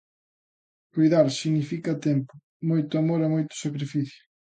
[0.93, 2.31] Coidar significa tempo,
[2.69, 4.19] moito amor e moito sacrificio.